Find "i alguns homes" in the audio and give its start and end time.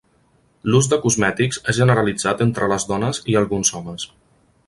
3.35-4.09